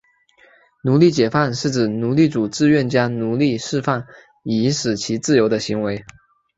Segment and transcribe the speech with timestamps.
[0.81, 4.07] 奴隶解放是指奴隶主自愿将奴隶释放
[4.41, 6.03] 以使其自由的行为。